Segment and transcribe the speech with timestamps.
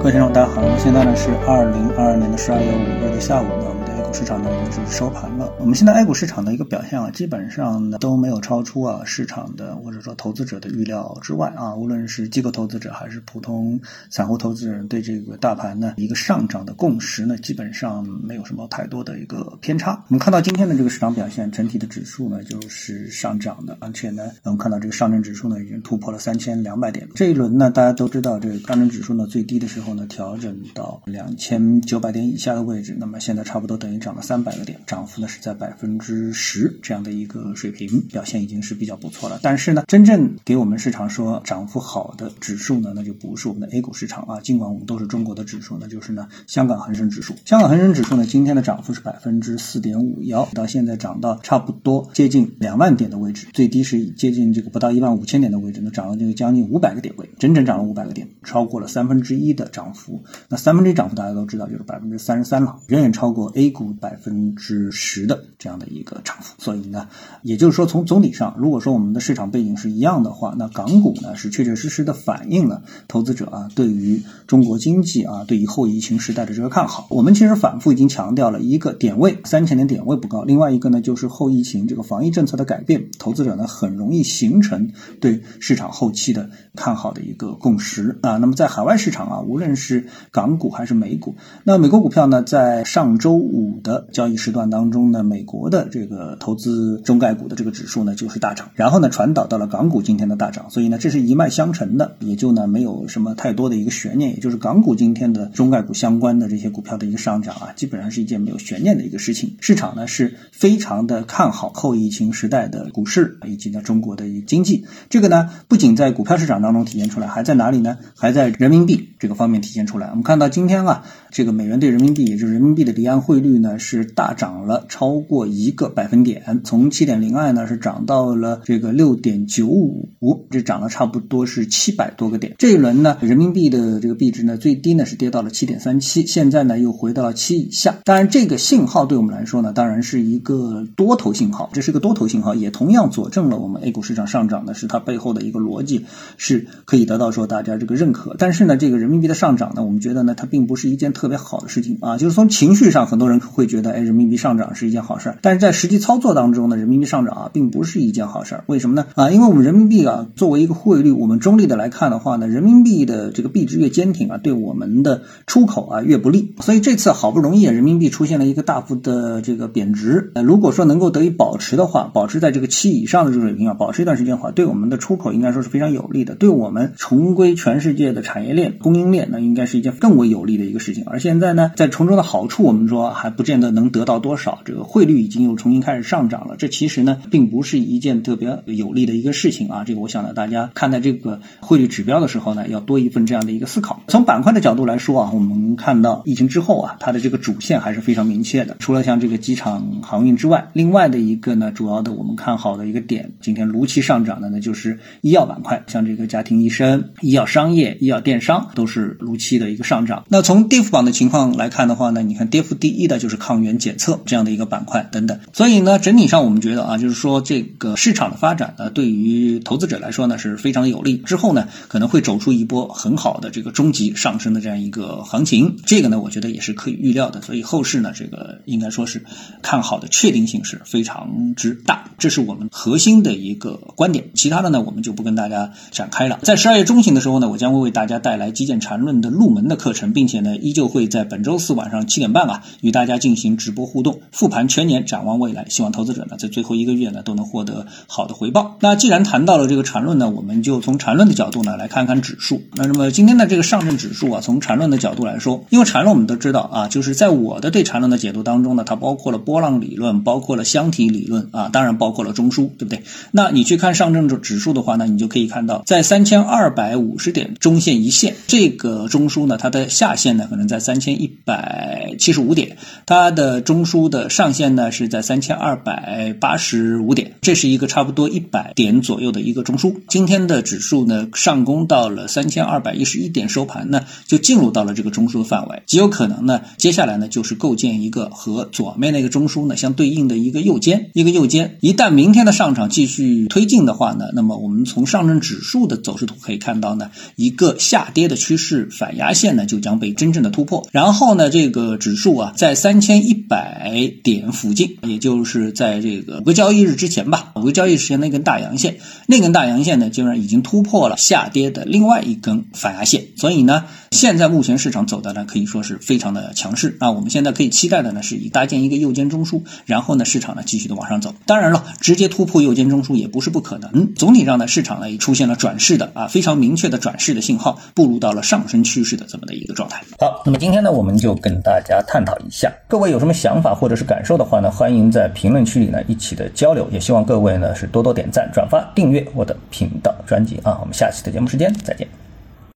[0.00, 5.52] 各位听众，大家好，现在呢是二零二二年的十二月五日的下午呢，我们的市场呢已经是收盘了。
[5.58, 13.78] 我们现在 A 股市场的一个表现啊，基本上呢都没有超出啊市场的或者说投资者的预料之外啊，无论是机构投资者还是普通
[14.10, 19.92] 散户投资人对这个大盘呢一个上涨的共识呢，基本上没有什么太多的一个偏差。
[20.08, 27.08] 我们看到今天的这个市场表现，整体的指数呢就是上涨的，而且呢，我们看到这个上证指数呢已经突破了三千两百点。
[27.14, 29.90] 这一轮呢，大家都知道这个上证指数呢最低的时候。
[29.90, 39.38] 呢调整到两千九百点以下的位置，那么现在差不多等于涨了三百个点，涨幅呢是在百分之十这样的一个水平，表现已经是比较不错了。
[39.42, 44.40] 但是呢，真正给我们市场说涨幅好的指数呢，那就不是我们的 A 股市场啊。
[44.40, 47.34] 尽管我们都是中国的指数，那就是呢香港恒生指数。
[47.44, 59.80] 香港恒生指数呢今天的涨幅是百分之四点五幺，到现在涨到差不多接近两万点的位置，最低是接近这个不到一万五千点的位置，那涨了这个将近五百个点位，整整涨了五百个点，超过了三分之一的涨。
[59.80, 66.54] 涨幅，那三分之一涨幅大家都知道就是百分之三十三了，远远超过 A 股百分之十的这样的一个涨幅。
[66.58, 67.08] 所以呢，
[67.42, 77.06] 也就是说从总体上，如果说我们的市场背景是一样的话，那港股呢是确确实实的反映了投资者啊对于中国经济啊对于后疫情时代的这个看好。
[77.10, 88.36] 我们其实反复已经强调了一个点位三千点点位不高，另外一个呢就是后疫情这个防疫政策的改变，投资者呢很容易形成对市场后期的看好的一个共识啊。
[88.36, 91.36] 那么在海外市场啊，无论是港股还是美股？
[91.64, 109.56] 那美国股票呢，在上周五的交易时段当中呢，美国的这个投资中概股的这个指数呢就是大涨，然后呢传导到了港股今天的大涨，所以呢这是一脉相承的，也就呢没有什么太多的一个悬念，也就是港股今天的中概股相关的这些股票的一个上涨啊，基本上是一件没有悬念的一个事情。
[109.60, 117.98] 市场呢是非常的看好后疫情时代的股市以及呢中国的一个经济，这个呢不仅在股票市场当中体现出来，还在哪里呢？
[118.16, 119.60] 还在人民币这个方面。
[119.60, 132.54] 体现出来，我们看到今天啊，这个美元对人民币，也就是人民币的离岸汇率呢，是大涨了超过一个百分点，从七点零二呢是涨到了这个六点九五，这涨了差不多是七百多个点。
[132.56, 137.98] 这一轮呢，人民币的这个币值呢，最低呢是跌到了七点三七，现在呢又回到了七以下。
[138.04, 146.06] 当然，这个信号对我们来说呢，当然是一个多头信号，这是个多头信号，也同样佐证了我们 A 股市场上涨呢，是它背后的一个逻辑
[146.38, 148.36] 是可以得到说大家这个认可。
[148.38, 152.18] 但是呢，这个人民币的上上涨呢，我们觉得呢，它并不是一件特别好的事情啊。
[152.18, 155.38] 就是从情绪上，很多人会觉得，哎，人民币上涨是一件好事儿。
[155.42, 158.64] 但是在实际操作当中呢，人民币上涨啊，并不是一件好事儿。
[158.68, 159.04] 为什么呢？
[159.14, 166.54] 啊，因为我们人民币啊，作为一个汇率，我们中立的来看的话呢，人民币的这个币值越坚挺啊，对我们的出口啊越不利。
[166.60, 179.40] 所以这次好不容易人民币出现了一个大幅的这个贬值，呃，如果说能够得以保持的话，保持在这个七以上的这个水平啊，保持一段时间的话，对我们的出口应该说是非常有利的，对我们重归全世界的产业链、供应链那。
[179.40, 184.60] 应该是一件更为有利的一个事情，而现在呢，在从中的好处，我们说还不见得能得到多少。
[184.64, 189.82] 这个汇率已经又重新开始上涨了，这其实呢，并不是一件特别有利的一个事情啊。
[189.84, 194.00] 这个我想呢，大家看待这个汇率指标的时候呢，要多一份这样的一个思考。
[194.06, 198.76] 从板块的角度来说啊，我们看到疫情之后啊，它的这个主线还是非常明确的。
[198.78, 209.16] 除了像这个机场航运之外，另外的一个呢，主要的我们看好的一个点，今天如期上涨的呢，就是医药板块，像这个家庭医生、医药商业、医药电商都是。
[209.18, 210.24] 如期的一个上涨。
[210.28, 215.40] 那从跌幅榜的情况来看的话呢，你看跌幅第一的就是抗原检测这样的一个板块等等。
[215.54, 221.16] 所以呢，整体上我们觉得啊，就是说这个市场的发展呢，对于投资者来说呢是非常有利。
[221.18, 225.76] 之后呢，可能会走出一波很好的这个中级上升的这样一个行情。
[225.86, 227.40] 这个呢，我觉得也是可以预料的。
[227.42, 229.24] 所以后市呢，这个应该说是
[229.62, 232.10] 看好的确定性是非常之大。
[232.18, 234.24] 这是我们核心的一个观点。
[234.34, 236.40] 其他的呢，我们就不跟大家展开了。
[236.42, 239.10] 在十二月中旬的时候呢，我将会为大家带来基建缠论。
[239.20, 245.66] 的入门的课程，并且呢，依旧会在本周四晚上七点半啊，与大家进行直播互动，复盘全年，展望未来。
[245.68, 248.76] 希望投资者呢，在最后一个月呢，都能获得好的回报。
[248.80, 252.62] 那既然谈到了这个缠论呢，我们就从缠论的角度呢，来看看指数。
[252.74, 263.02] 那那么今天的这个上证指数啊，从缠论的角度来说，因为缠论我们都知道啊，就是在我的对缠论的解读当中呢，它包括了波浪理论，包括了箱体理论啊，当然包括了中枢，对不对？
[263.30, 269.08] 那你去看上证指数的话呢，你就可以看到，在三千二百五十点中线一线这个。
[269.10, 272.76] 中枢呢，它的下限呢可能在三千一百七十五点，
[273.10, 277.34] 它的中枢的上限呢是在三千二百八十五点。
[277.40, 279.94] 这是一个差不多一百点左右的一个中枢。
[280.08, 291.78] 今天的指数呢上攻到了三千二百一十一点，收盘呢就进入到了这个中枢的范围，极有可能呢接下来呢就是构建一个和左面那个中枢呢相对应的一个右肩，一个右肩。
[291.80, 308.96] 一旦明天的上涨继续推进的话呢，那么我们从上证指数的走势图可以看到呢，一个下跌的趋势反压线呢就将被真正的突破，然后呢这个指数啊在三千一百点附近，也就是在这个五个交易日之前吧，五个交易日之前那根大阳线，
[309.26, 316.96] 那根大阳线呢基本上已经突破了下跌的另外一根反压线，所以呢现在目前市场走的呢可以说是非常的强势。
[317.00, 330.02] 啊，我们现在可以期待的呢是以搭建一个右肩中枢，然后呢市场呢继续的往上走，当然了，直接突破右肩中枢也不是不可能，总体上呢市场呢也出现了转势的啊非常明确的转势的信号，步入到了上升趋势的这么的一个状态。
[330.18, 342.06] 好，那么今天呢我们就跟大家探讨一下，各位有什么想法或者是感受的话呢，欢迎在评论区里呢一起的交流，也希望各位呢是多多点赞、转发、订阅我的频道专辑啊，我们下期的节目时间再见。